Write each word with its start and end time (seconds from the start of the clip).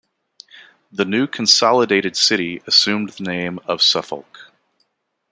The 0.91 1.05
new 1.05 1.27
consolidated 1.27 2.17
city 2.17 2.63
assumed 2.65 3.09
the 3.11 3.23
name 3.23 3.59
of 3.67 3.83
Suffolk. 3.83 4.51